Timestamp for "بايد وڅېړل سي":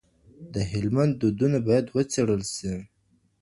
1.67-2.73